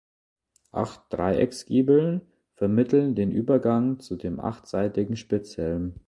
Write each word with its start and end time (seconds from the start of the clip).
Acht 0.71 0.99
Dreiecksgiebel 1.11 2.21
vermitteln 2.55 3.13
den 3.13 3.29
Übergang 3.31 3.99
zu 3.99 4.15
dem 4.15 4.39
achtseitigen 4.39 5.15
Spitzhelm. 5.15 5.93